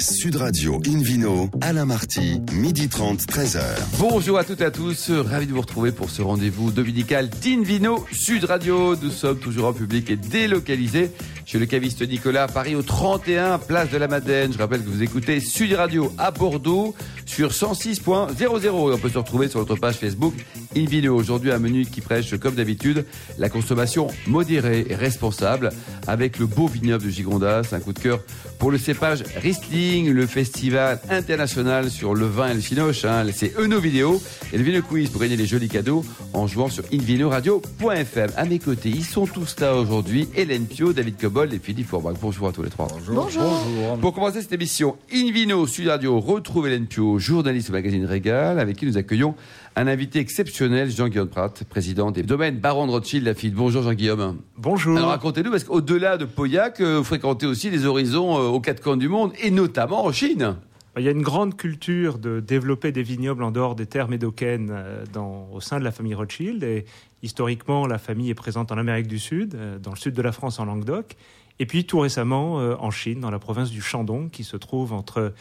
[0.00, 3.60] Sud Radio Invino, Alain Marty, midi 30, 13h.
[3.98, 8.06] Bonjour à toutes et à tous, ravi de vous retrouver pour ce rendez-vous dominical d'Invino
[8.12, 8.94] Sud Radio.
[8.96, 11.10] Nous sommes toujours en public et délocalisés
[11.46, 14.52] chez le caviste Nicolas Paris au 31 Place de la Madeleine.
[14.52, 16.94] Je rappelle que vous écoutez Sud Radio à Bordeaux
[17.28, 20.34] sur 106.00 et on peut se retrouver sur notre page Facebook
[20.76, 21.14] Invino.
[21.14, 23.04] Aujourd'hui un menu qui prêche comme d'habitude
[23.38, 25.70] la consommation modérée et responsable
[26.06, 28.20] avec le beau vignoble de Gigondas, un coup de cœur
[28.58, 33.04] pour le cépage Riesling, le festival international sur le vin et le cinoche.
[33.04, 34.20] Hein, c'est Eno Vidéo
[34.52, 38.30] et le Vino Quiz pour gagner les jolis cadeaux en jouant sur invinoradio.fm.
[38.36, 40.28] À mes côtés, ils sont tous là aujourd'hui.
[40.34, 42.16] Hélène Pio, David Cobol et Philippe Forbach.
[42.20, 42.88] Bonjour à tous les trois.
[43.06, 43.98] Bonjour.
[44.00, 48.76] Pour commencer cette émission, Invino Sud Radio retrouve Hélène Pio, journaliste au magazine Régal, avec
[48.76, 49.34] qui nous accueillons
[49.76, 53.54] un invité exceptionnel, Jean-Guillaume Pratt, président des domaines Baron de Rothschild Lafitte.
[53.54, 54.38] Bonjour Jean-Guillaume.
[54.56, 54.96] Bonjour.
[54.96, 58.82] Alors racontez-nous, parce qu'au-delà de Pauillac, euh, vous fréquentez aussi les horizons euh, aux quatre
[58.82, 60.56] coins du monde, et notamment en Chine.
[60.96, 64.70] Il y a une grande culture de développer des vignobles en dehors des terres médocaines
[64.72, 66.64] euh, dans, au sein de la famille Rothschild.
[66.64, 66.84] Et
[67.22, 70.58] historiquement, la famille est présente en Amérique du Sud, dans le sud de la France,
[70.58, 71.14] en Languedoc.
[71.60, 75.32] Et puis tout récemment en Chine, dans la province du Shandong, qui se trouve entre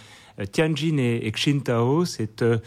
[0.46, 2.06] Tianjin et, et Qingdao.
[2.06, 2.58] C'est euh,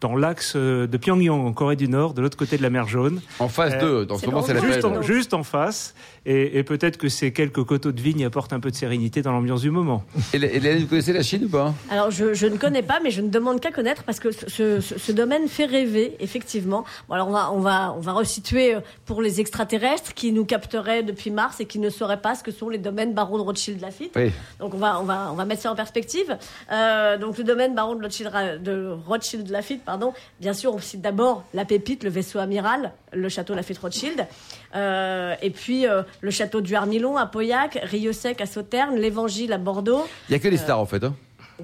[0.00, 2.86] dans l'axe euh, de Pyongyang, en Corée du Nord, de l'autre côté de la mer
[2.86, 3.20] Jaune.
[3.40, 5.94] En face Euh, d'eux, dans ce moment, c'est la juste en face.
[6.30, 9.32] Et, et peut-être que ces quelques coteaux de vigne apportent un peu de sérénité dans
[9.32, 10.04] l'ambiance du moment.
[10.34, 13.22] Hélène, vous connaissez la Chine ou pas Alors, je, je ne connais pas, mais je
[13.22, 14.46] ne demande qu'à connaître parce que ce,
[14.80, 16.84] ce- ce domaine fait rêver, effectivement.
[17.08, 20.44] Bon, alors, on va, on va, on va resituer euh, pour les extraterrestres qui nous
[20.44, 23.42] capteraient depuis Mars et qui ne sauraient pas ce que sont les domaines Baron de
[23.44, 24.12] Rothschild-Lafitte.
[24.14, 24.30] Oui.
[24.60, 26.36] Donc, on va, on va, on va mettre ça en perspective.
[26.70, 28.30] Euh, donc, le domaine Baron de Rothschild,
[28.62, 30.12] de Rothschild-Lafitte, pardon.
[30.40, 34.26] Bien sûr, on cite d'abord la pépite, le vaisseau amiral, le château Lafitte-Rothschild.
[34.74, 39.58] Euh, et puis, euh, le château du Armilon à Pauillac, Rieux-Sec à Sauternes, l'Évangile à
[39.58, 40.06] Bordeaux.
[40.28, 41.02] Il n'y a que les stars en fait.
[41.04, 41.14] Hein.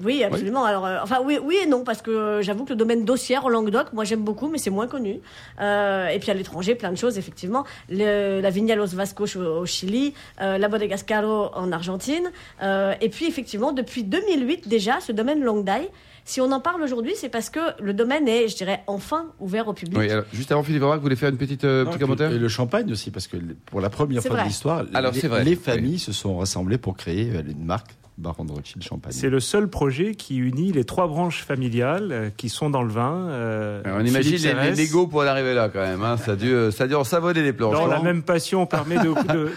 [0.03, 0.65] Oui, absolument.
[0.65, 3.45] Alors, euh, enfin, oui, oui et non, parce que euh, j'avoue que le domaine d'Ossière
[3.45, 5.19] au Languedoc, moi j'aime beaucoup, mais c'est moins connu.
[5.61, 7.63] Euh, et puis à l'étranger, plein de choses, effectivement.
[7.89, 12.31] Le- la Viña Los Vascos au, au Chili, euh, la Bodega Scaro en Argentine.
[12.61, 15.89] Euh, et puis, effectivement, depuis 2008 déjà, ce domaine Longdai.
[16.27, 19.67] Si on en parle aujourd'hui, c'est parce que le domaine est, je dirais, enfin ouvert
[19.67, 19.95] au public.
[19.99, 22.39] Oui, alors, juste avant Philippe vous voulez faire une petite euh, Non, petit commentaire Et
[22.39, 23.37] le champagne aussi, parce que
[23.67, 24.41] pour la première fois vrai.
[24.41, 25.55] de l'histoire, Alors, les, c'est vrai, les oui.
[25.55, 29.11] familles se sont rassemblées pour créer une marque Baron de Rothschild Champagne.
[29.11, 32.89] C'est le seul projet qui unit les trois branches familiales euh, qui sont dans le
[32.89, 33.27] vin.
[33.29, 34.85] euh, On imagine les, les.
[34.85, 36.01] Lego pour en arriver là quand même.
[36.03, 36.15] Hein.
[36.17, 37.75] Ça, a dû, euh, ça a dû en savonner les planches.
[37.75, 39.51] Dans la même passion permet de, de-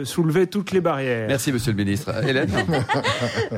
[0.00, 1.26] de soulever toutes les barrières.
[1.28, 2.12] Merci Monsieur le Ministre.
[2.28, 2.50] Hélène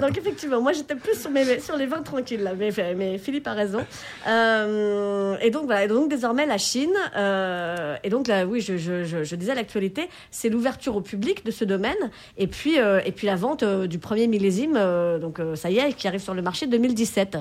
[0.01, 3.47] Donc effectivement, moi j'étais plus sur, mes, sur les vins tranquilles, là, mais, mais Philippe
[3.47, 3.81] a raison.
[4.27, 8.77] Euh, et donc voilà, et donc désormais la Chine, euh, et donc là, oui, je,
[8.77, 11.97] je, je, je disais l'actualité, c'est l'ouverture au public de ce domaine,
[12.37, 15.71] et puis, euh, et puis la vente euh, du premier millésime, euh, donc euh, ça
[15.71, 17.39] y est, qui arrive sur le marché 2017.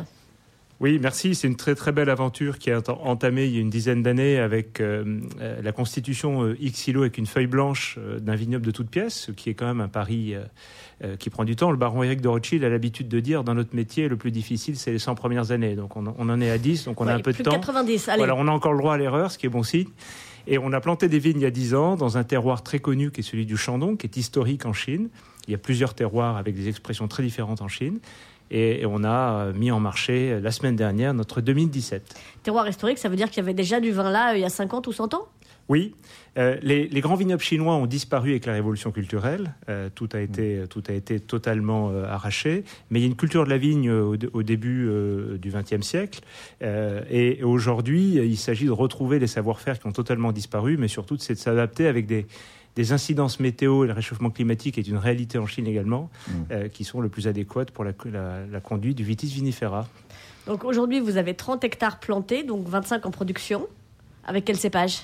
[0.81, 1.35] Oui, merci.
[1.35, 4.03] C'est une très très belle aventure qui a ent- entamé il y a une dizaine
[4.03, 5.21] d'années avec euh,
[5.63, 9.13] la constitution euh, X îlots avec une feuille blanche euh, d'un vignoble de toutes pièces,
[9.27, 10.35] ce qui est quand même un pari
[11.19, 11.71] qui prend du temps.
[11.71, 14.77] Le baron Éric de Rothschild a l'habitude de dire dans notre métier, le plus difficile,
[14.77, 15.75] c'est les 100 premières années.
[15.75, 17.51] Donc on, en- on en est à 10, donc on a un peu de temps.
[17.51, 18.17] 90, allez.
[18.19, 19.87] Voilà, on a encore le droit à l'erreur, ce qui est bon signe.
[20.47, 22.79] Et on a planté des vignes il y a 10 ans dans un terroir très
[22.79, 25.09] connu qui est celui du Shandong, qui est historique en Chine.
[25.47, 27.99] Il y a plusieurs terroirs avec des expressions très différentes en Chine.
[28.51, 32.15] Et, et on a euh, mis en marché euh, la semaine dernière notre 2017.
[32.43, 34.45] Terroir historique, ça veut dire qu'il y avait déjà du vin là euh, il y
[34.45, 35.27] a 50 ou 100 ans?
[35.67, 35.95] Oui,
[36.37, 39.55] euh, les, les grands vignobles chinois ont disparu avec la révolution culturelle.
[39.67, 42.63] Euh, tout, a été, tout a été totalement euh, arraché.
[42.89, 44.89] Mais il y a une culture de la vigne au, au début
[45.39, 46.21] du XXe siècle.
[46.61, 51.33] Et aujourd'hui, il s'agit de retrouver les savoir-faire qui ont totalement disparu, mais surtout c'est
[51.33, 52.27] de s'adapter avec des,
[52.75, 56.09] des incidences météo et le réchauffement climatique est une réalité en Chine également,
[56.51, 59.87] euh, qui sont le plus adéquates pour la, la- la conduite du vitis vinifera.
[60.47, 63.67] Donc aujourd'hui, vous avez 30 hectares plantés, donc 25 en production.
[64.25, 65.03] Avec quel cépage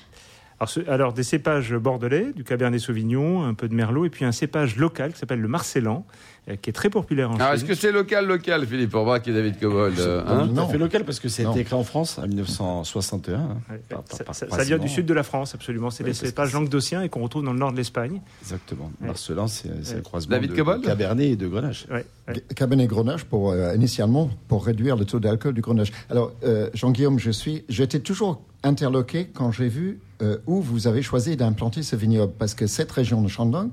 [0.60, 4.24] Alors, ce- alors, des cépages bordelais, du Cabernet Sauvignon, un peu de Merlot, et puis
[4.24, 6.12] un cépage local qui s'appelle le Marcellan, euh,
[6.60, 9.60] qui est très populaire en Alors est-ce que c'est local, local, Philippe Forbach et David
[9.60, 11.52] Cobold euh, hein à fait local parce que ça a Non.
[11.52, 13.34] été créé en France en 1961.
[13.38, 13.56] hein.
[13.70, 14.64] Ouais, Par- par- ça, par- ça- ça principalement.
[14.64, 15.90] vient du sud de la France, absolument.
[15.90, 18.20] C'est parce que cépages c'est- languedociens et qu'on retrouve dans le nord de l'Espagne.
[18.42, 18.90] Exactement.
[19.00, 19.06] Ouais.
[19.06, 19.96] Marcelin, c'est c'est Ouais.
[19.98, 21.86] le croisement David de, Cabernet et de Grenache.
[21.90, 22.44] Ouais, ouais.
[22.56, 25.92] Cabernet Grenache pour euh, initialement pour réduire le taux d'alcool du Grenache.
[26.10, 31.02] Alors euh, Jean-Guillaume, je suis, j'étais toujours interloqué quand j'ai vu euh, où vous avez
[31.02, 33.70] choisi d'implanter ce vignoble parce que cette région de Shandong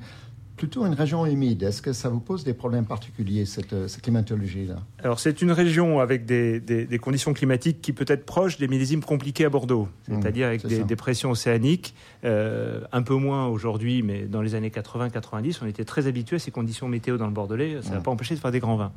[0.60, 1.64] plutôt une région humide.
[1.64, 5.52] Est-ce que ça vous pose des problèmes particuliers, cette, euh, cette climatologie-là Alors, c'est une
[5.54, 9.50] région avec des, des- des conditions climatiques qui peut être proches des millésimes compliqués à
[9.50, 11.96] Bordeaux, Mmh, c'est-à-dire avec des, pressions océaniques,
[12.26, 16.40] euh, un peu moins aujourd'hui, mais dans les années 80-90, on était très habitué à
[16.40, 17.78] ces conditions météo dans le Bordelais.
[17.82, 18.04] Ça n'a Mmh.
[18.04, 18.92] pas empêché de faire des grands vins.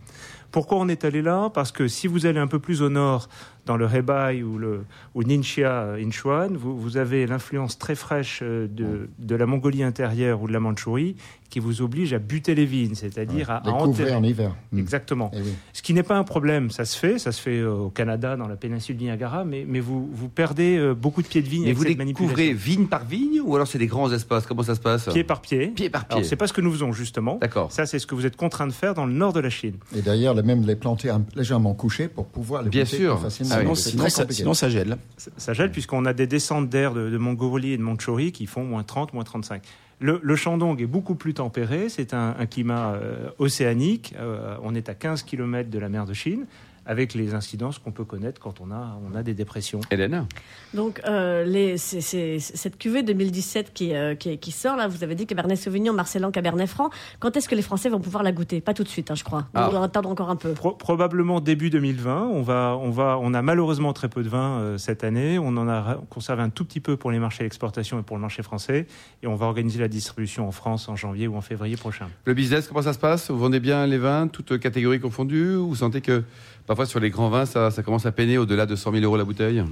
[0.50, 1.49] Pourquoi on est allé là?
[1.55, 3.29] Parce que si vous allez un peu plus au nord,
[3.64, 8.43] dans le Hebei ou le ou Ningxia, euh, Inchuan, vous, vous avez l'influence très fraîche
[8.43, 11.14] de, de la Mongolie intérieure ou de la Mandchourie
[11.52, 14.14] qui vous oblige à buter les vignes, c'est-à-dire à, à Les couvrir enterrer.
[14.14, 14.54] en hiver.
[14.72, 14.78] Mm.
[14.78, 15.31] Exactement.
[15.34, 15.52] Eh oui.
[15.72, 18.37] Ce qui n'est pas un problème, ça se fait, ça se fait euh, au Canada,
[18.37, 21.49] dans la péninsule du Niagara, mais, mais vous, vous perdez euh, beaucoup de pieds de
[21.49, 22.28] vigne Mais avec vous cette les manipulation.
[22.34, 24.46] couvrez vigne par vigne ou alors c'est des grands espaces?
[24.46, 25.08] Comment ça se passe?
[25.12, 25.69] Pied par pied.
[25.69, 26.25] Pied par pied.
[26.25, 27.37] C'est pas ce que nous faisons justement.
[27.40, 27.70] D'accord.
[27.70, 29.75] Ça c'est ce que vous êtes contraint de faire dans le nord de la Chine.
[29.96, 33.20] Et d'ailleurs, le- même les planter un- légèrement couchés pour pouvoir les Bien sûr.
[33.20, 33.54] facilement.
[33.58, 34.40] Ah oui, Sinon, ça, compliqué.
[34.43, 34.96] sinon, ça gèle.
[35.19, 38.46] Ça- Ça gèle puisqu'on a des descentes d'air de, de Mongolie et de Mandchourie qui
[38.46, 39.62] font moins 30, moins 35.
[40.02, 44.88] Le, Shandong est beaucoup plus tempéré, c'est un, un climat euh, océanique, Euh, on est
[44.88, 46.46] à 15 km de la mer de Chine,
[46.87, 49.81] avec les incidences qu'on peut connaître quand on a, on a des dépressions.
[49.90, 50.26] Hélène
[50.75, 55.26] Donc, euh, les, cette cuvée 2017 qui, euh, qui, qui sort, là, vous avez dit
[55.26, 56.90] Cabernet Sauvignon, Marcellan, Cabernet Franc.
[57.20, 58.61] Quand est-ce que les Français vont pouvoir la goûter?
[58.61, 59.46] Pas tout de suite, hein, je crois.
[59.55, 59.69] Ah.
[59.69, 60.52] On doit attendre encore un peu.
[60.52, 62.26] Pro- probablement début 2020.
[62.32, 65.38] On va, on va, on a malheureusement très peu de vin euh, cette année.
[65.38, 68.23] On en a conservé un tout petit peu pour les marchés d'exportation et pour le
[68.23, 68.87] marché français.
[69.23, 72.08] Et on va organiser la distribution en France en janvier ou en février prochain.
[72.25, 73.31] Le business, comment ça se passe?
[73.31, 75.55] Vous vendez bien les vins, toutes catégories confondues?
[75.56, 76.25] Ou Vous sentez que
[76.72, 79.24] parfois sur les grands vins, ça, commence à peiner au-delà de 100 000 euros la
[79.24, 79.62] bouteille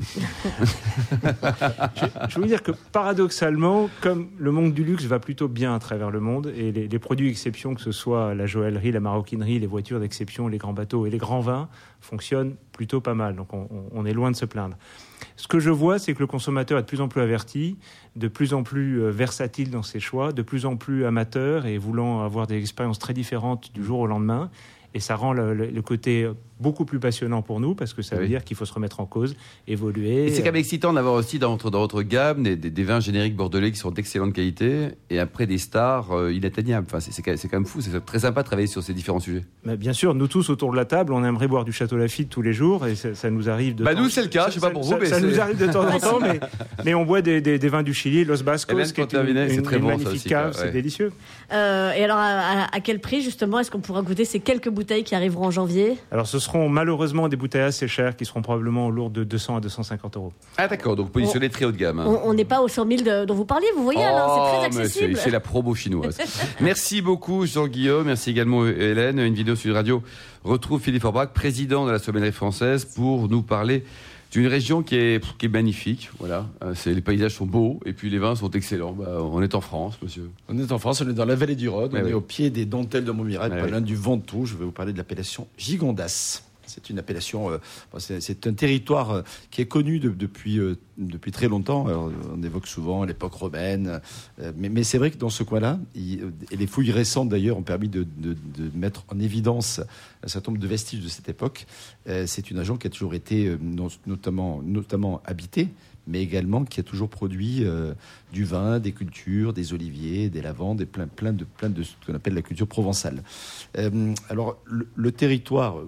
[2.28, 5.78] Je veux vous dire que paradoxalement, comme le monde du luxe va plutôt bien à
[5.78, 9.66] travers le monde et les, produits exception, que ce soit la joaillerie, la maroquinerie, les
[9.66, 11.70] voitures d'exception, les grands bateaux et les grands vins,
[12.02, 13.34] fonctionnent plutôt pas mal.
[13.34, 14.76] Donc on, on- on est loin de se plaindre.
[15.36, 17.78] Ce que je vois, c'est que le consommateur est de plus en plus averti,
[18.16, 21.78] de plus en plus euh, versatile dans ses choix, de plus en plus amateur et
[21.78, 24.50] voulant avoir des expériences très différentes du jour au lendemain.
[24.94, 26.28] Et ça rend le, le- le côté
[26.58, 28.28] beaucoup plus passionnant pour nous parce que ça veut Oui.
[28.28, 29.34] dire qu'il faut se remettre en cause,
[29.66, 30.26] évoluer.
[30.26, 32.82] Et c'est quand même excitant d'avoir aussi dans votre, dans votre gamme des, des- des
[32.84, 36.86] vins génériques bordelais qui sont d'excellente qualité et après des stars euh, inatteignables.
[36.90, 38.92] Enfin, c'est quand, même- c'est quand même fou, c'est très sympa de travailler sur ces
[38.92, 39.44] différents sujets.
[39.64, 42.28] Mais bien sûr, nous tous autour de la table, on aimerait boire du Château Lafite
[42.28, 44.44] tous les jours et ça, ça nous arrive de Bah, temps- nous, c'est le cas,
[44.44, 46.18] ça- je sais pas ça- pour vous, mais ça nous arrive de temps en temps,
[46.20, 46.40] mais,
[46.84, 49.36] mais on boit des, des- des vins du Chili, Los Bascos, Hélène qui est une,
[49.58, 51.12] une- très une bon, magnifique aussi, cave, c'est délicieux.
[51.52, 54.68] Euh, et alors, à, à- à quel prix, justement, est-ce qu'on pourra goûter ces quelques
[54.80, 58.40] bouteilles qui arriveront en janvier Alors ce seront malheureusement des bouteilles assez chères qui seront
[58.42, 60.32] probablement au lourd de 200 à 250 euros.
[60.56, 62.00] Ah d'accord, donc positionné très haut de gamme.
[62.00, 62.20] hein.
[62.24, 64.60] On n'est pas aux 100 000 de- dont vous parliez, vous voyez, alors c'est Oh,
[64.60, 65.16] très mais accessible.
[65.16, 66.16] C'est la promo chinoise.
[66.60, 69.18] merci beaucoup Jean-Guillaume, merci également Hélène.
[69.18, 70.02] Une vidéo sur Radio
[70.44, 73.84] retrouve Philippe Orbach, président de la sommellerie française, pour nous parler
[74.30, 76.10] d'une région qui est, qui est magnifique.
[76.18, 78.92] Voilà, Euh, c'est les paysages sont beaux et puis les vins sont excellents.
[78.92, 80.30] Bah, on est en France, monsieur.
[80.48, 82.20] On est en France, on est dans la vallée du Rhône, Ouais, on est au
[82.20, 84.46] pied des dentelles de Montmirail, Ouais, pas loin du Ventoux.
[84.46, 86.42] Je vais vous parler de l'appellation Gigondas.
[86.70, 87.58] C'est une appellation, euh,
[87.98, 91.86] c'est un territoire euh, qui est connu de- depuis, euh, depuis très longtemps.
[91.88, 94.00] On évoque souvent l'époque romaine,
[94.56, 96.20] mais, c'est vrai que dans ce coin-là, et
[96.54, 98.06] les fouilles récentes d'ailleurs ont permis de,
[98.74, 99.80] mettre en évidence
[100.22, 101.66] un certain nombre de vestiges de cette époque.
[102.26, 103.56] C'est une région qui a toujours été
[104.06, 105.68] notamment, notamment habitée,
[106.10, 107.94] mais également qui a toujours produit euh,
[108.32, 111.92] du vin, des cultures, des oliviers, des lavandes, et plein, plein de, plein de ce
[112.04, 113.22] qu'on appelle la culture provençale.
[113.78, 115.86] Euh, alors, le, le territoire euh,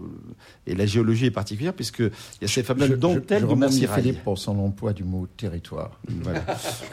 [0.66, 2.10] et la géologie est particulière puisqu'il
[2.40, 4.02] y a ces fameuses Je- je- dentelles je du remercie Montmirail.
[4.02, 5.98] Philippe pour son emploi du mot territoire.
[6.22, 6.44] Voilà.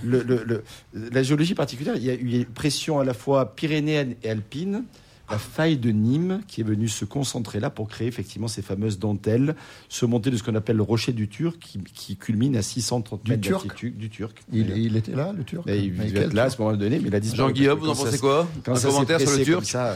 [0.03, 0.63] Le- le- le-
[1.11, 4.83] la géologie particulière, il y a eu une pression à la fois pyrénéenne et alpine.
[5.31, 8.97] La faille de Nîmes qui est venue se concentrer là pour créer effectivement ces fameuses
[8.97, 9.55] dentelles,
[9.87, 13.23] se monter de ce qu'on appelle le rocher du Turc qui, qui culmine à 630
[13.23, 13.97] Du mètres Turc d'altitude.
[13.97, 14.41] Du Turc.
[14.51, 17.09] Il, il était là, le Turc Mais il là à Turc ce moment donné, mais
[17.09, 17.49] il a disparu.
[17.49, 19.95] Jean-Guillaume, vous en pensez se- quoi quand Un commentaire sur le Turc ça, euh,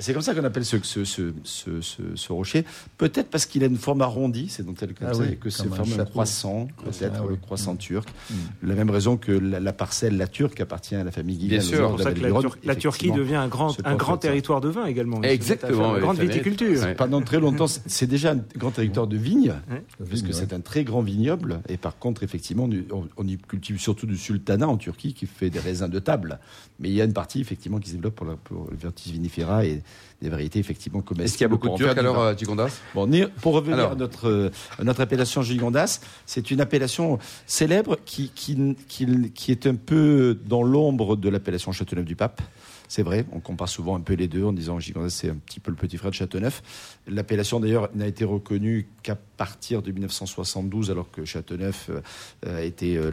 [0.00, 2.64] C'est comme ça qu'on appelle ce, ce, ce, ce, ce- ce rocher.
[2.98, 5.36] Peut-être parce qu'il a une forme arrondie, c'est donc tel comme Ah ça, oui, et
[5.36, 7.30] que c'est comme un croissant, peut-être Ah oui.
[7.30, 8.08] le croissant turc.
[8.30, 8.34] Mm.
[8.68, 11.58] La même raison que la, la parcelle, la turque, appartient à la famille Guillaume.
[11.58, 11.78] Bien sûr.
[11.78, 14.68] C'est pour ça que la, Tur- la Turquie devient un grand, un grand territoire de
[14.68, 15.22] vin également.
[15.22, 16.80] Exactement, Une grande viticulture.
[16.82, 16.94] Ouais.
[16.94, 19.82] Pendant très longtemps, c'est- déjà un grand territoire de vignes, Ouais.
[20.08, 21.60] parce que c'est un très grand vignoble.
[21.68, 25.50] Et par contre, effectivement, on, on y cultive surtout du sultana en Turquie, qui fait
[25.50, 26.38] des raisins de table.
[26.78, 29.12] Mais il y a une partie, effectivement, qui se développe pour, la, pour le Vertis
[29.12, 29.82] vinifera et
[30.22, 31.24] des variétés, effectivement, comestibles.
[31.24, 33.10] Est-ce qu'il y a beaucoup de Turcs du alors, euh, Gigondas Bon,
[33.40, 33.92] pour revenir Alors.
[33.92, 39.50] à, notre, euh, à notre appellation Gigondas, c'est une appellation célèbre qui, qui, qui, qui
[39.50, 42.40] est un peu dans l'ombre de l'appellation Châteauneuf du Pape.
[42.92, 45.60] C'est vrai, on compare souvent un peu les deux en disant Gigondas, c'est un petit
[45.60, 46.62] peu le petit frère de Châteauneuf.
[47.06, 52.98] L'appellation d'ailleurs n'a été reconnue qu'à partir de 1972, alors que Châteauneuf euh, a été
[52.98, 53.10] euh,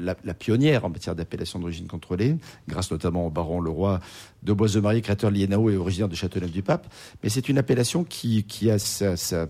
[0.00, 2.34] la, la, pionnière en matière d'appellation d'origine contrôlée,
[2.66, 4.00] grâce notamment au baron Leroy
[4.42, 6.92] de Bois-de-Marie, créateur de l'INAO et originaire de Châteauneuf-du-Pape.
[7.22, 9.46] Mais c'est une appellation qui, qui a sa, sa,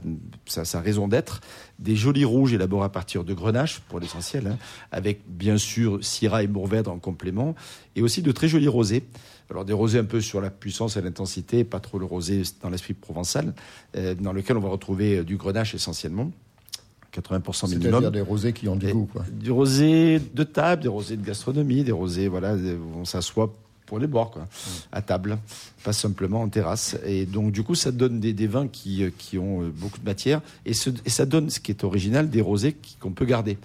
[0.47, 1.41] sa, sa raison d'être.
[1.79, 4.59] Des jolis rouges élaborés à partir de grenache, pour l'essentiel, hein,
[4.93, 7.55] avec bien sûr Syrah et Mourvèdre en complément,
[7.97, 9.05] et aussi de très jolis rosés.
[9.51, 12.71] Alors des rosés un peu sur la puissance et l'intensité, pas trop le rosé dans
[12.71, 13.55] l'esprit provençal,
[13.97, 16.31] euh, dans lequel on va retrouver euh, du grenache essentiellement.
[17.13, 17.91] 80% minimum.
[17.91, 19.09] C'est-à-dire des rosés qui ont du goût.
[19.13, 19.25] Quoi.
[19.31, 23.55] Du rosé de table, des rosés de gastronomie, des rosés voilà, où on s'assoit
[23.87, 24.47] pour les boire, quoi,
[24.93, 25.39] à table,
[25.83, 26.97] pas simplement en terrasse.
[27.05, 29.99] Et donc, du coup, ça donne des, des vins qui, euh, qui ont euh, beaucoup
[29.99, 30.41] de matière.
[30.65, 33.59] Et, ce, et ça donne, ce qui est original, des rosés qu'on peut garder.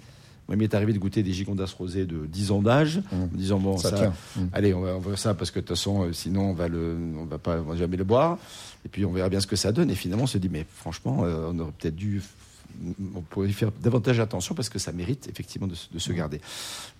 [0.46, 3.36] Moi, il m'est arrivé de goûter des gigondas rosés de 10 ans d'âge, en me
[3.36, 4.14] disant, bon, Ça ça, tient.
[4.36, 4.48] Mm.
[4.52, 6.68] allez, on va, on va ça parce que de toute façon, euh, sinon, on va,
[6.68, 8.36] le, on va, pas, on va jamais le boire.
[8.84, 9.90] Et puis, on verra bien ce que ça donne.
[9.90, 12.22] Et finalement, on se dit, mais franchement, on aurait peut-être dû
[13.14, 16.12] on pourrait y faire davantage attention parce que ça mérite effectivement de, se- de se
[16.12, 16.40] garder.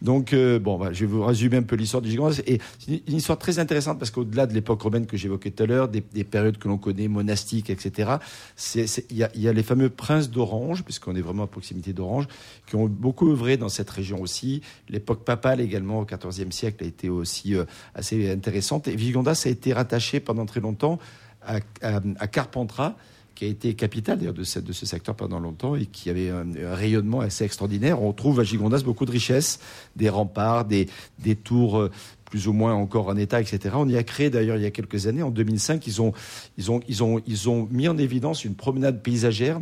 [0.02, 2.40] Donc, euh, bon, voilà, je vais vous résumer un peu l'histoire du Gigondas.
[2.46, 5.66] Et c'est une, histoire très intéressante parce qu'au-delà de l'époque romaine que j'évoquais tout à
[5.66, 8.12] l'heure, des, des périodes que l'on connaît, monastiques, etc.,
[8.76, 12.26] il y, a, les fameux princes d'Orange, puisqu'on est vraiment à proximité d'Orange,
[12.66, 14.62] qui ont beaucoup œuvré dans cette région aussi.
[14.88, 18.88] L'époque papale également, au XIVe siècle, a été aussi euh, assez intéressante.
[18.88, 20.98] Et Vigondas a été rattaché pendant très longtemps
[21.42, 22.96] à Carpentras,
[23.40, 26.44] qui a été capitale d'ailleurs de, ce- secteur pendant longtemps et qui avait un,
[26.74, 28.02] rayonnement assez extraordinaire.
[28.02, 29.60] On trouve à Gigondas beaucoup de richesses,
[29.96, 30.88] des remparts, des,
[31.42, 31.90] tours euh,
[32.26, 33.76] plus ou moins encore en état, etc.
[33.78, 36.12] On y a créé d'ailleurs il y a quelques années, en 2005, ils ont,
[37.70, 39.58] mis en évidence une promenade paysagère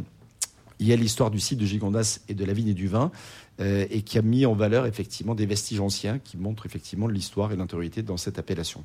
[0.80, 3.12] il y a l'histoire du site de Gigondas et de la vigne et du vin,
[3.60, 7.52] euh, et qui a mis en valeur effectivement des vestiges anciens qui montrent effectivement l'histoire
[7.52, 8.82] et l'antériorité dans cette appellation.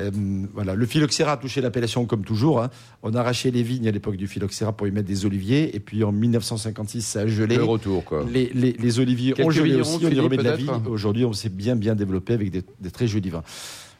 [0.00, 0.10] Euh,
[0.52, 2.60] voilà, le phylloxéra a touché l'appellation comme toujours.
[2.62, 2.70] hein.
[3.02, 5.80] On a arraché les vignes à l'époque du phylloxéra pour y mettre des oliviers, et
[5.80, 7.56] puis en 1956 ça a gelé.
[7.56, 8.24] Le retour, quoi.
[8.30, 10.66] Les, les- les oliviers Quelques ont gelé aussi, on y remet de la vie.
[10.88, 13.44] Aujourd'hui, on s'est bien bien développé avec des, des très jolis vins.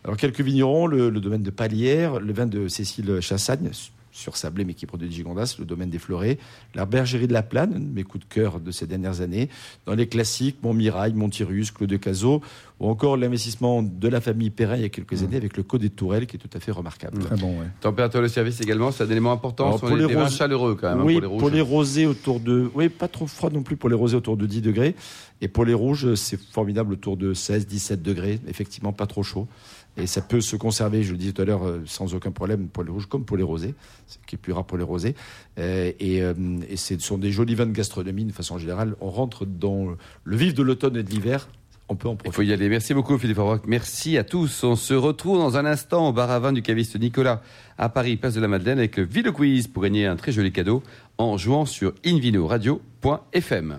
[0.04, 3.70] Alors quelques vignerons, le, le domaine de Palière, le vin de Cécile Chassagne,
[4.14, 6.38] sur Sablé, mais qui produit du Gigondas, le domaine des Florets,
[6.74, 9.48] la bergerie de la Plane, mes coups de cœur de ces dernières années,
[9.86, 12.40] dans les classiques, Montmirail, Montirus, Clos de Cazaux,
[12.80, 15.24] ou encore l'investissement de la famille Perrin il y a quelques Mmh.
[15.24, 17.18] années avec le Code des Tourelles, qui est tout à fait remarquable.
[17.18, 17.66] Très bon, ouais.
[17.80, 19.66] Température de service également, c'est un élément important.
[19.66, 21.70] Alors, pour les, les des vins chaleureux quand même, hein, oui, pour les rouges.
[21.70, 22.70] rosés autour de.
[22.74, 24.94] Oui, pas trop froid non plus pour les rosés autour de 10 degrés.
[25.40, 28.40] Et pour les rouges, c'est formidable autour de 16, 17 degrés.
[28.48, 29.46] Effectivement, pas trop chaud.
[29.96, 32.66] Et ça peut se conserver, je le disais tout à l'heure, euh, sans aucun problème
[32.68, 33.74] pour les rouges comme pour les rosés,
[34.06, 35.14] ce qui est plus rare pour les rosés.
[35.58, 36.34] Euh, et euh,
[36.74, 38.96] ce sont des jolis vins de gastronomie de façon générale.
[39.00, 41.48] On rentre dans le vif de l'automne et de l'hiver.
[41.88, 42.34] On peut en Il profiter.
[42.34, 42.68] faut y aller.
[42.68, 43.62] Merci beaucoup, Philippe Auroch.
[43.66, 44.64] Merci à tous.
[44.64, 47.42] On se retrouve dans un instant au bar à vin du caviste Nicolas
[47.76, 50.50] à Paris, place de la Madeleine, avec le Ville Quiz pour gagner un très joli
[50.50, 50.82] cadeau
[51.18, 53.78] en jouant sur invinoradio.fm.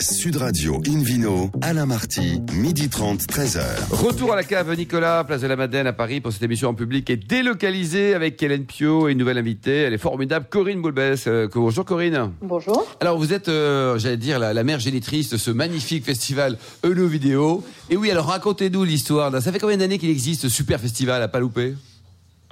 [0.00, 3.62] Sud Radio Invino, Alain Marty, midi 30, 13h.
[3.90, 6.74] Retour à la cave Nicolas, place de la Madeleine à Paris pour cette émission en
[6.74, 9.82] public et délocalisée avec Hélène Pio et une nouvelle invitée.
[9.82, 11.24] Elle est formidable, Corinne Boulbès.
[11.26, 12.32] Euh, bonjour Corinne.
[12.42, 12.86] Bonjour.
[13.00, 17.06] Alors vous êtes, euh, j'allais dire, la, la mère génitrice de ce magnifique festival Eulo
[17.06, 17.64] Vidéo.
[17.88, 19.30] Et oui, alors racontez-nous l'histoire.
[19.30, 21.74] d'un- Ça fait combien d'années qu'il existe ce super festival à pas louper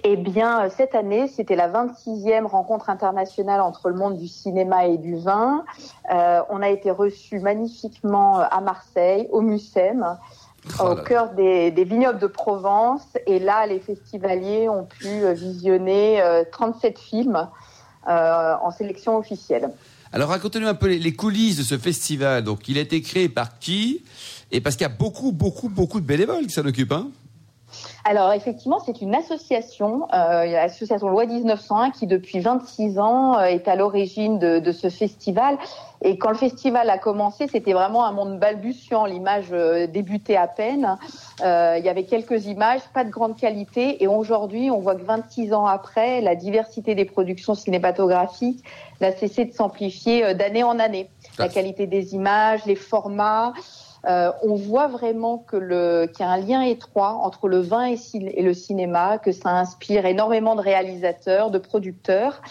[0.06, 4.86] Eh bien, euh, cette année, c'était la 26e rencontre internationale entre le monde du cinéma
[4.86, 5.64] et du vin.
[6.12, 10.18] Euh, on a été reçus magnifiquement euh, à Marseille, au Mucem,
[10.80, 13.02] Oh au cœur des, des vignobles de Provence.
[13.26, 17.48] Et là, les festivaliers ont pu visionner euh, 37 films
[18.08, 19.70] euh, en sélection officielle.
[20.12, 22.44] Alors racontez-nous un peu les, les coulisses de ce festival.
[22.44, 24.04] Donc il a été créé par qui?
[24.52, 26.92] Et parce qu'il y a beaucoup, beaucoup, beaucoup de bénévoles qui s'en occupent.
[26.92, 27.08] Hein
[28.04, 33.66] Alors effectivement, c'est une association, euh, l'association Loi 1901, qui depuis 26 ans euh, est
[33.66, 35.56] à l'origine de, de ce festival.
[36.02, 39.06] Et quand le festival a commencé, c'était vraiment un monde balbutiant.
[39.06, 40.98] L'image euh, débutait à peine.
[41.42, 44.02] Euh, il y avait quelques images, pas de grande qualité.
[44.02, 48.62] Et aujourd'hui, on voit que 26 ans après, la diversité des productions cinématographiques
[49.00, 51.08] n'a cessé de s'amplifier d'année en année.
[51.38, 51.48] La Ah.
[51.48, 53.54] qualité des images, les formats.
[54.06, 57.86] Euh, on voit vraiment que le qu'il y a un lien étroit entre le vin
[57.86, 62.42] et, et le cinéma, que ça inspire énormément de réalisateurs, de producteurs.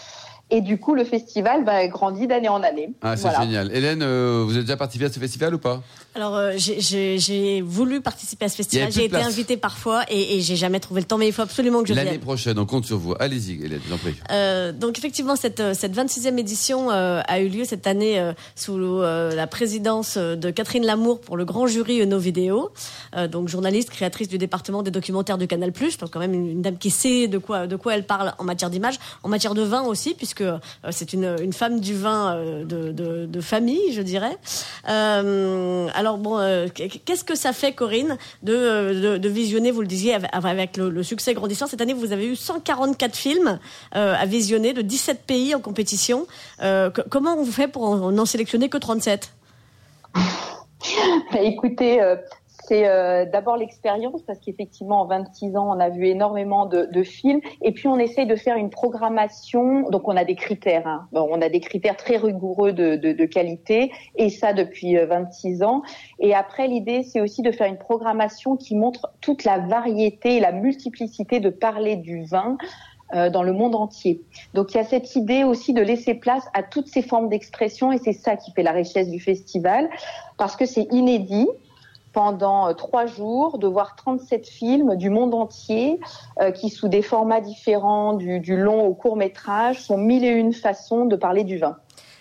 [0.50, 2.90] Et du coup, le festival bah, grandit d'année en année.
[3.02, 3.74] Ah, c'est génial.
[3.74, 5.82] Hélène, vous avez déjà participé à ce festival ou pas?
[6.16, 8.92] Alors, euh, j'ai voulu participer à ce festival.
[8.92, 11.82] J'ai été invitée parfois et, et j'ai jamais trouvé le temps, mais il faut absolument
[11.82, 12.06] que je vienne.
[12.06, 13.14] L'année prochaine, on compte sur vous.
[13.18, 14.14] Allez-y, Hélène, je vous en prie.
[14.30, 18.32] Euh, donc, effectivement, cette, euh, cette 26e édition euh, a eu lieu cette année euh,
[18.54, 22.70] sous la présidence de Catherine Lamour pour le grand jury nos vidéos.
[23.30, 25.72] donc, journaliste, créatrice du département des documentaires du Canal+.
[25.72, 28.44] Donc, quand même une, une, dame qui sait de quoi, de quoi elle parle en
[28.44, 30.43] matière d'image, en matière de vin aussi, puisque
[30.90, 34.36] c'est une, femme du vin de, de, famille, je dirais.
[34.84, 40.18] alors, alors bon, euh, qu'est-ce que ça fait, Corinne, de, euh, visionner, vous le disiez,
[40.32, 41.66] avec, le, succès grandissant.
[41.66, 43.58] Cette année, vous avez eu 144 films
[43.96, 46.26] euh, à visionner de 17 pays en compétition.
[47.08, 49.32] comment on fait pour n'en sélectionner que 37
[51.40, 52.00] Écoutez,
[52.66, 57.40] c'est euh, d'abord l'expérience, parce qu'effectivement, en 26 ans, on a vu énormément de, films.
[57.62, 59.88] Et puis, on essaye de faire une programmation.
[59.90, 60.86] Donc, on a des critères.
[60.86, 61.06] Hein.
[61.12, 65.82] On a des critères très rigoureux de, qualité, et ça depuis 26 euh, ans.
[66.18, 70.40] Et après, l'idée, c'est aussi de faire une programmation qui montre toute la variété et
[70.40, 72.56] la multiplicité de parler du vin
[73.14, 74.22] euh, dans le monde entier.
[74.54, 77.92] Donc il y a cette idée aussi de laisser place à toutes ces formes d'expression
[77.92, 79.90] et c'est ça qui fait la richesse du festival
[80.38, 81.46] parce que c'est inédit
[82.14, 86.00] pendant euh, trois jours de voir 37 films du monde entier
[86.40, 90.54] euh, qui, sous des formats différents, du, long au court métrage, sont mille et une
[90.54, 91.76] façons de parler du vin.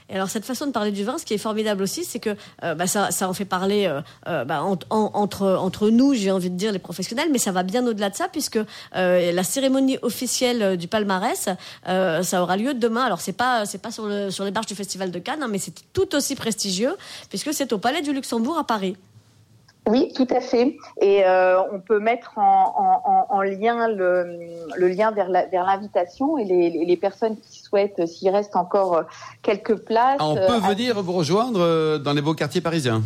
[0.09, 2.35] Et alors cette façon de parler du vin, ce qui est formidable aussi, c'est que
[2.63, 3.89] euh, bah, ça, en fait parler
[4.25, 8.09] bah, entre, entre nous, j'ai envie de dire les professionnels, mais ça va bien au-delà
[8.09, 8.59] de ça puisque
[8.93, 11.49] la cérémonie officielle du palmarès,
[11.85, 13.03] ça aura lieu demain.
[13.03, 15.73] Alors c'est pas c'est pas sur les marches du Festival de Cannes, hein, mais c'est
[15.93, 16.95] tout aussi prestigieux
[17.29, 18.97] puisque c'est au Palais du Luxembourg à Paris.
[19.87, 20.77] Oui, tout à fait.
[21.01, 24.39] Et euh, on peut mettre en, en, en lien le,
[24.77, 29.03] le, lien vers l'invitation et les, les, personnes qui souhaitent, s'il reste encore euh,
[29.41, 30.17] quelques places.
[30.19, 33.01] Ah, on peut euh, venir vous rejoindre dans les beaux quartiers parisiens.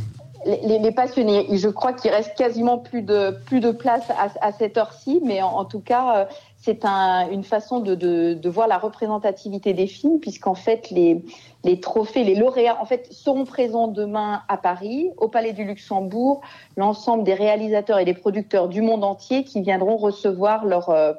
[0.45, 1.47] Les, les, passionnés.
[1.57, 5.41] Je crois qu'il reste quasiment plus de plus de place à, à cette heure-ci, mais
[5.41, 6.27] en, en, tout cas,
[6.59, 12.35] c'est un, une façon de, voir la représentativité des films, puisqu'en fait, les, trophées, les
[12.35, 16.41] lauréats, en fait, seront présents demain à Paris, au Palais du Luxembourg,
[16.75, 21.13] l'ensemble des réalisateurs et des producteurs du monde entier qui viendront recevoir leur, euh,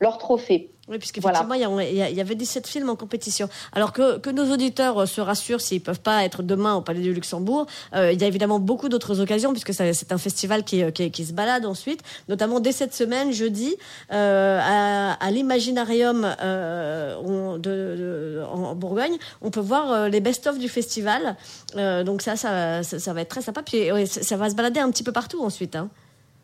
[0.00, 0.70] leur trophée.
[0.90, 1.84] Oui, puisqu'effectivement, voilà.
[1.88, 3.48] il, y, avait 17 films en compétition.
[3.72, 7.00] Alors que, que nos auditeurs euh, se rassurent s'ils peuvent pas être demain au Palais
[7.00, 10.82] du Luxembourg, euh, il y a évidemment beaucoup d'autres occasions, puisque c'est un festival qui,
[10.92, 13.76] qui, qui, se balade ensuite, notamment dès cette semaine, jeudi,
[14.12, 20.68] euh, à, à l'Imaginarium euh, de, en Bourgogne, on peut voir euh, les best-of du
[20.68, 21.36] festival.
[21.76, 23.62] Euh, donc ça, ça, ça, va être très sympa.
[23.62, 25.76] Puis ça va se balader un petit peu partout ensuite.
[25.76, 25.88] Hein.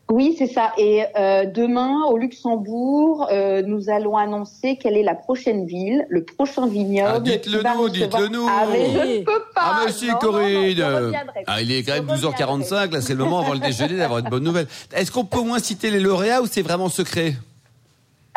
[0.08, 0.72] Oui, c'est ça.
[0.78, 6.24] Et euh, demain, au Luxembourg, euh, nous allons annoncer quelle est la prochaine ville, le
[6.24, 7.12] prochain vignoble.
[7.16, 8.46] Ah, dites-le nous, dites-le nous.
[8.48, 9.62] Ah, mais je ne peux pas.
[9.62, 11.12] Ah, monsieur Corinne.
[11.46, 12.92] ah, il est quand même 12h45.
[12.92, 14.68] Là, c'est le moment avant le déjeuner d'avoir une bonne nouvelle.
[14.94, 17.34] Est-ce qu'on peut au moins citer les lauréats ou c'est vraiment secret?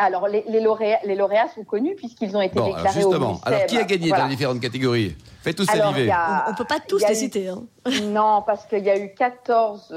[0.00, 3.40] Alors, les, les, lauréats, les, lauréats, sont connus puisqu'ils ont été déclarés justement.
[3.44, 6.12] Alors, qui a gagné dans les différentes catégories Faites tous saliver.
[6.46, 7.48] On ne peut pas tous les citer.
[7.48, 7.62] Hein.
[8.02, 9.94] Non, parce qu'il y a eu 14,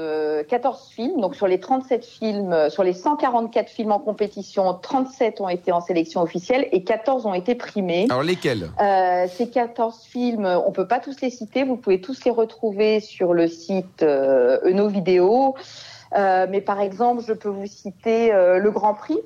[0.48, 1.20] 14 euh, films.
[1.20, 5.70] Donc, sur les 37 films, euh, sur les 144 films en compétition, 37 ont été
[5.70, 8.06] en sélection officielle et 14 ont été primés.
[8.08, 11.64] Alors, lesquels euh, Ces 14 films, on ne peut pas tous les citer.
[11.64, 15.54] Vous pouvez tous les retrouver sur le site euh, Eno Vidéo.
[16.16, 19.18] Euh, mais par exemple, je peux vous citer Le Grand Prix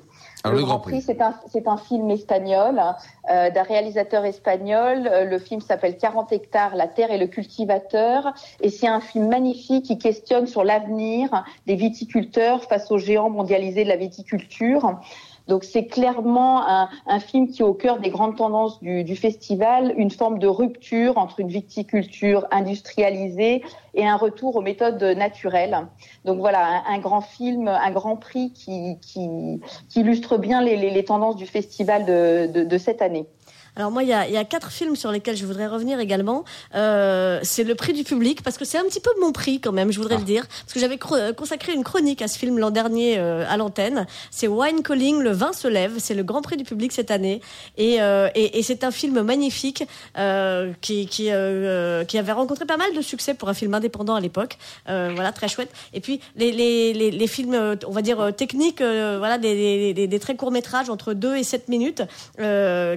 [0.45, 2.81] le, Grand Prix, c'est un, un, film espagnol
[3.29, 5.07] euh, d'un réalisateur espagnol.
[5.11, 8.33] Euh, le film s'appelle 40 hectares, la terre et le cultivateur.
[8.61, 13.83] Et c'est un film magnifique qui questionne sur l'avenir des viticulteurs face aux géants mondialisés
[13.83, 14.99] de la viticulture.
[15.47, 20.11] Donc c'est clairement un, film qui est au cœur des grandes tendances du, festival, une
[20.11, 23.63] forme de rupture entre une viticulture industrialisée
[23.95, 25.87] et un retour aux méthodes naturelles.
[26.25, 29.27] Donc voilà, un, grand film, un grand prix qui, qui,
[29.89, 33.25] qui illustre bien les, tendances du festival de, de, de cette année.
[33.79, 36.43] Alors moi, il y a, y a, quatre films sur lesquels je voudrais revenir également.
[36.75, 39.71] Euh, c'est le prix du public, parce que c'est un petit peu mon prix quand
[39.71, 40.25] même, je voudrais le ah.
[40.25, 40.47] dire.
[40.47, 44.05] Parce que j'avais euh, consacré une chronique à ce film l'an dernier euh, à l'antenne.
[44.31, 45.93] C'est Wine Calling, Le vin se lève.
[45.99, 47.39] C'est le grand prix du public cette année.
[47.77, 49.85] Et, euh, et, et c'est un film magnifique
[50.81, 54.57] qui, qui, qui, avait rencontré pas mal de succès pour un film indépendant à l'époque.
[54.87, 55.71] voilà, très chouette.
[55.93, 60.19] Et puis les, les, les, les films, on va dire, techniques, voilà, des, des, des,
[60.19, 62.03] très courts métrages entre 2 et 7 minutes,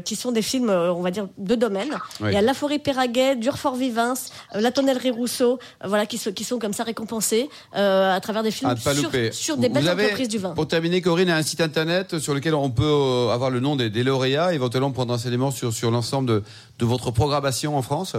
[0.05, 1.95] qui sont des films on va dire, de domaines.
[2.21, 2.29] Oui.
[2.31, 4.15] Il y a La Forêt Péraguet, Durfort-Vivins,
[4.55, 8.21] euh, La Tonnellerie Rousseau, euh, voilà, qui, sont- qui sont comme ça récompensés euh, à
[8.21, 8.95] travers des films pas
[9.33, 10.51] sur, des belles avez, entreprises du vin.
[10.51, 13.91] Pour terminer, Corinne, un site internet sur lequel on peut euh, avoir le nom des,
[13.91, 16.43] des lauréats, éventuellement prendre enseignement sur, sur l'ensemble de,
[16.79, 18.17] de votre programmation en France?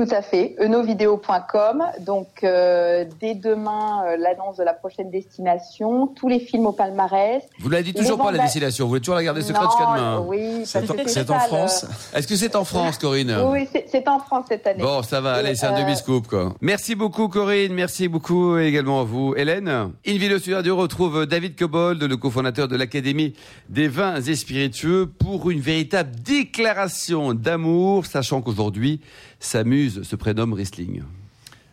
[0.00, 1.84] Tout à fait, enovideo.com.
[2.06, 7.42] Donc euh, dès demain, euh, l'annonce de la prochaine destination, tous les films au palmarès.
[7.58, 8.86] Vous l'avez dit Les toujours pas, la destination.
[8.86, 10.24] Vous voulez toujours la garder secrète jusqu'à demain.
[10.26, 11.84] Oui, C'est en- le- France
[12.14, 14.82] Est-ce que c'est en France, Corinne Oui, c'est- en France cette année.
[14.82, 16.54] Bon, ça va, allez, c'est un euh, demi-scoop, quoi.
[16.62, 17.74] Merci beaucoup, Corinne.
[17.74, 19.34] Merci beaucoup également à vous.
[19.36, 23.34] Hélène, Invino Sud Radio retrouve David Cobold, le cofondateur de l'Académie
[23.68, 29.02] des vins et spiritueux, pour une véritable déclaration d'amour, sachant qu'aujourd'hui,
[29.40, 31.02] sa muse se prénomme Riesling.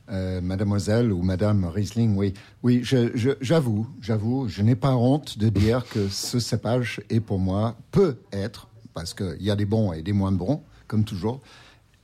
[0.09, 5.85] Euh, mademoiselle ou Madame Riesling, oui, oui, j'avoue, j'avoue, je n'ai pas honte de dire
[5.89, 10.01] que ce cépage est pour moi peut être, parce qu'il y a des bons et
[10.01, 11.41] des moins bons, comme toujours,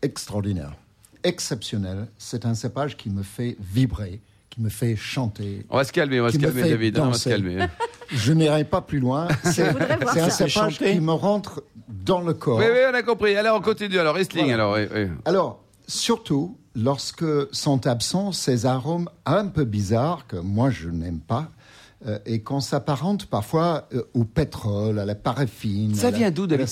[0.01, 0.75] extraordinaire,
[1.23, 2.07] exceptionnel.
[2.17, 5.65] C'est un cépage qui me fait vibrer, qui me fait chanter.
[5.69, 6.97] On va se calmer, on va se calmer, David.
[6.97, 7.65] hein, on va se calmer.
[8.13, 9.27] Je n'irai pas plus loin.
[9.43, 9.63] C'est
[10.43, 10.93] un Chanter.
[10.93, 12.57] qui me rentre dans le corps.
[12.59, 13.35] Oui, oui, on a compris.
[13.35, 13.97] Alors, on continue.
[13.99, 14.63] Alors, Riesling, Voilà.
[14.63, 15.07] alors, oui, oui.
[15.25, 21.49] Alors, surtout lorsque sont absents ces arômes un peu bizarres que moi je n'aime pas
[22.05, 25.95] euh, et qu'on s'apparente parfois euh, au pétrole, à la paraffine.
[25.95, 26.67] Ça vient d'où, David.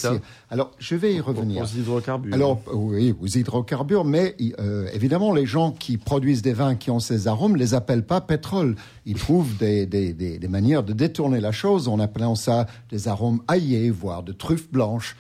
[0.50, 1.64] Alors, je vais y revenir.
[1.64, 2.34] Aux hydrocarbures.
[2.34, 7.00] Alors, oui, aux hydrocarbures, mais euh, évidemment, les gens qui produisent des vins qui ont
[7.00, 8.76] ces arômes les appellent pas pétrole.
[9.06, 13.08] Ils trouvent des, des, des, des manières de détourner la chose en appelant ça des
[13.08, 15.16] arômes aillés, voire de truffes blanches.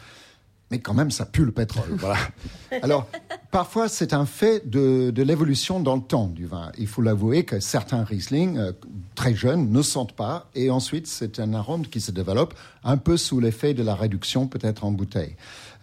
[0.72, 1.90] Mais quand même, ça pue le pétrole.
[1.98, 2.18] voilà.
[2.82, 3.08] Alors,
[3.52, 6.72] parfois, c'est un fait de, de l'évolution dans le temps du vin.
[6.78, 8.72] Il faut l'avouer que certains Riesling, euh,
[9.14, 10.50] très jeunes, ne sentent pas.
[10.56, 12.54] Et ensuite, c'est un arôme qui se développe
[12.84, 15.36] un peu sous l'effet de la réduction, peut-être en bouteille.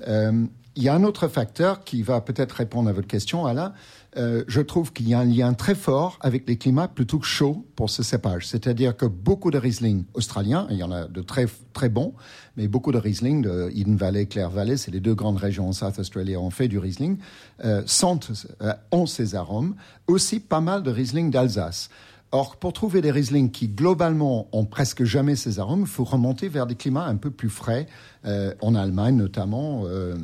[0.08, 3.72] Euh, il y a un autre facteur qui va peut-être répondre à votre question, Alain.
[4.16, 7.66] Euh, je trouve qu'il y a un lien très fort avec les climats plutôt chauds
[7.76, 8.46] pour ce cépage.
[8.46, 12.14] C'est-à-dire que beaucoup de Riesling australiens, il y en a de très, très bons,
[12.56, 15.72] mais beaucoup de Riesling de Eden Valley, Clare Valley, c'est les deux grandes régions en
[15.72, 17.18] South Australia, ont fait du Riesling,
[17.64, 19.74] euh, sentent, euh, ont ces arômes.
[20.06, 21.90] Aussi pas mal de Riesling d'Alsace.
[22.30, 26.48] Or, pour trouver des Riesling qui, globalement, ont presque jamais ces arômes, il faut remonter
[26.48, 27.86] vers des climats un peu plus frais,
[28.26, 30.14] euh, en Allemagne notamment, euh,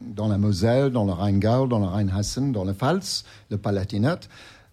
[0.00, 4.20] dans la Moselle, dans le Rheingau, dans le Rheinhessen, dans le Pfalz, le Palatinat.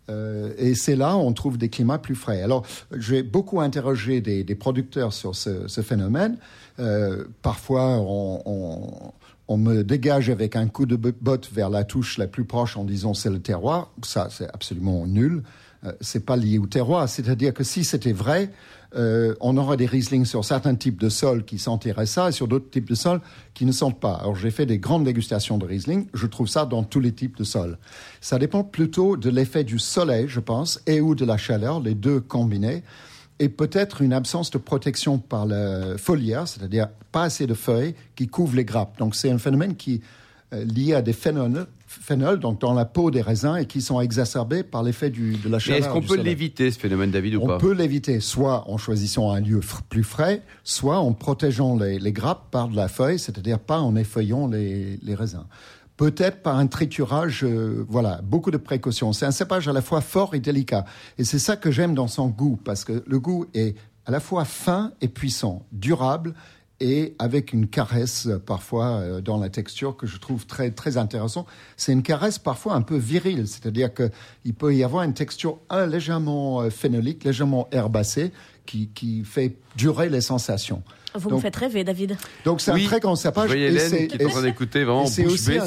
[0.10, 2.42] Euh, et c'est là où on trouve des climats plus frais.
[2.42, 6.38] Alors, j'ai beaucoup interrogé des, producteurs sur ce, phénomène.
[6.80, 9.12] Euh, parfois, on, on,
[9.48, 12.84] on me dégage avec un coup de botte vers la touche la plus proche en
[12.84, 13.92] disant c'est le terroir.
[14.04, 15.44] Ça, c'est absolument nul.
[15.88, 17.08] Euh, c'est pas lié au terroir.
[17.10, 18.52] C'est-à-dire que si c'était vrai,
[18.96, 22.48] euh, on aurait des Riesling sur certains types de sols qui sentiraient ça et sur
[22.48, 23.22] d'autres types de sols
[23.54, 24.14] qui ne sentent pas.
[24.14, 26.08] Alors j'ai fait des grandes dégustations de Riesling.
[26.14, 27.78] Je trouve ça dans tous les types de sols.
[28.22, 31.96] Ça dépend plutôt de l'effet du soleil, je pense, et ou de la chaleur, les
[31.96, 32.84] deux combinés.
[33.40, 38.28] Et peut-être une absence de protection par la foliaire, c'est-à-dire pas assez de feuilles qui
[38.28, 38.98] couvrent les grappes.
[38.98, 40.02] Donc c'est un phénomène qui
[40.52, 44.02] est lié à des phénols, phénols donc dans la peau des raisins et qui sont
[44.02, 45.80] exacerbés par l'effet de la chaleur.
[45.80, 49.32] est-ce qu'on peut l'éviter, ce phénomène, David, ou On pas peut l'éviter soit en choisissant
[49.32, 53.60] un lieu plus frais, soit en protégeant les, les grappes par de la feuille, c'est-à-dire
[53.60, 55.46] pas en effeuillant les, les raisins.
[55.96, 59.14] Peut-être par un triturage, euh, voilà, beaucoup de précautions.
[59.14, 60.86] C'est un cépage à la fois fort et délicat.
[61.18, 64.20] Et c'est ça que j'aime dans son goût, parce que le goût est à la
[64.20, 66.34] fois fin et puissant, durable
[66.80, 70.98] et avec une caresse euh, parfois euh, dans la texture que je trouve très très
[70.98, 71.46] intéressant.
[71.76, 74.10] C'est une caresse parfois un peu virile, c'est-à-dire que
[74.46, 78.32] il peut y avoir une texture un, légèrement euh, phénolique, légèrement herbacée,
[78.66, 80.84] qui, qui fait durer les sensations.
[81.16, 82.16] Vous Donc- me faites rêver, David.
[82.46, 82.84] Donc c'est Oui.
[82.84, 83.16] un très grand
[83.48, 85.48] voyais et Hélène c'est- qui est en et train d'écouter, vraiment, et c'est bouche aussi
[85.48, 85.66] bée, un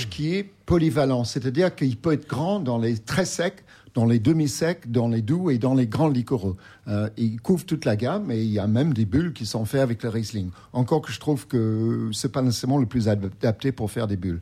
[0.00, 0.08] dire.
[0.08, 3.62] qui est polyvalent, c'est-à-dire qu'il peut être grand dans les très secs,
[3.98, 6.56] dans les demi-secs, dans les doux et dans les grands liquoreux.
[6.86, 9.64] Euh, il couvre toute la gamme et il y a même des bulles qui sont
[9.64, 10.50] faites avec le Riesling.
[10.72, 14.40] Encore que je trouve que c'est pas nécessairement le plus adapté pour faire des bulles.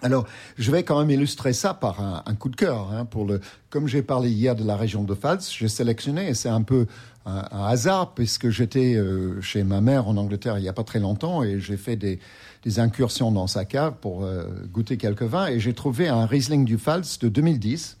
[0.00, 0.24] Alors,
[0.56, 2.90] je vais quand même illustrer ça par un, coup de cœur.
[2.90, 6.34] Hein, pour le, comme j'ai parlé hier de la région de Pfalz, j'ai sélectionné, et
[6.34, 6.86] c'est un peu
[7.26, 11.00] un, hasard, puisque j'étais euh, chez ma mère en Angleterre il n'y a pas très
[11.00, 12.18] longtemps, et j'ai fait des,
[12.62, 16.64] des incursions dans sa cave pour euh, goûter quelques vins, et j'ai trouvé un Riesling
[16.64, 17.98] du Pfalz de 2010.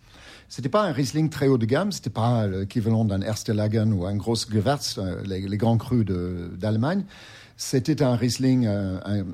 [0.48, 4.16] C'était pas un Riesling très haut de gamme, c'était pas l'équivalent d'un Erstelagen ou un
[4.16, 7.04] Gross Gewürz, euh, les, grands crus d'Allemagne.
[7.56, 9.24] C'était un Riesling euh,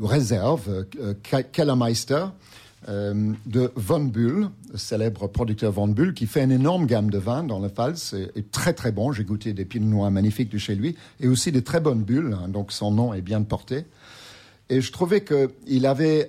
[0.00, 2.26] réserve, euh, Ke- Kellermeister,
[2.86, 7.42] de Von Bull, le célèbre producteur Von Bull, qui fait une énorme gamme de vins
[7.42, 9.10] dans le Pfalz, et, très très bon.
[9.12, 12.36] J'ai goûté des pinots noirs magnifiques de chez lui, et aussi des très bonnes bulles,
[12.40, 13.84] hein, donc son nom est bien porté.
[14.70, 16.28] Et je trouvais qu'il avait,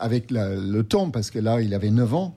[0.00, 2.34] avec le temps, parce que là, il avait 9 ans,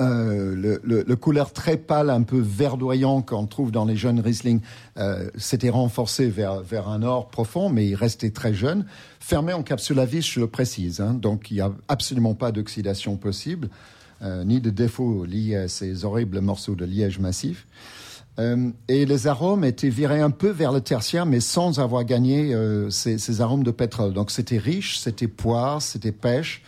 [0.00, 4.20] euh, le, le- le couleur très pâle, un peu verdoyant qu'on trouve dans les jeunes
[4.20, 4.60] Riesling,
[4.96, 8.86] euh, s'était renforcé vers, vers un or profond, mais il restait très jeune.
[9.20, 11.00] Fermé en capsule à vis, je le précise.
[11.00, 11.14] hein.
[11.14, 13.68] donc il n'y a absolument pas d'oxydation possible,
[14.22, 17.66] euh, ni de défaut lié à ces horribles morceaux de liège massif.
[18.38, 22.54] Euh, et les arômes étaient virés un peu vers le tertiaire, mais sans avoir gagné
[22.54, 24.12] euh, ces, ces arômes de pétrole.
[24.14, 26.62] Donc c'était riche, c'était poire, c'était pêche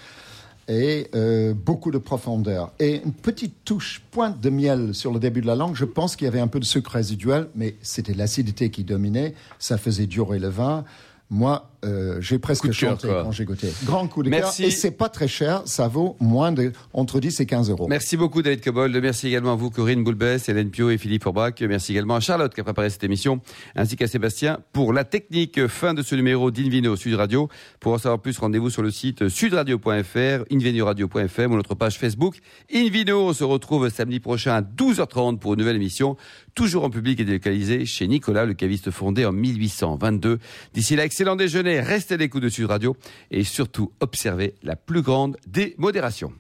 [0.68, 2.72] et euh, beaucoup de profondeur.
[2.78, 5.74] Et une petite touche, pointe de miel sur le début de la langue.
[5.74, 9.34] Je pense qu'il y avait un peu de sucre résiduel, mais c'était l'acidité qui dominait.
[9.58, 10.84] Ça faisait durer le vin.
[11.30, 13.22] Moi, euh, j'ai presque cœur, chanté quoi.
[13.24, 13.68] quand j'ai goûté.
[13.84, 14.62] Grand coup de Merci.
[14.62, 14.70] cœur.
[14.70, 15.62] Et c'est pas très cher.
[15.66, 17.86] Ça vaut moins de entre 10 et 15 euros.
[17.88, 18.96] Merci beaucoup David Cobold.
[19.02, 21.54] Merci également à vous Corinne Boulbès, Hélène Pio et Philippe Forbach.
[21.60, 23.40] Merci également à Charlotte qui a préparé cette émission,
[23.74, 25.66] ainsi qu'à Sébastien pour la technique.
[25.66, 27.48] Fin de ce numéro d'Invino Sud Radio.
[27.80, 32.36] Pour en savoir plus, rendez-vous sur le site sudradio.fr, invinoradio.fm ou notre page Facebook.
[32.72, 36.16] Invino, on se retrouve samedi prochain à 12h30 pour une nouvelle émission,
[36.54, 40.38] toujours en public et délocalisée chez Nicolas, le caviste fondé en 1822.
[40.74, 42.96] D'ici là, excellent déjeuner, restez à l'écoute de Sud Radio
[43.30, 46.32] et surtout observez la plus grande des modérations.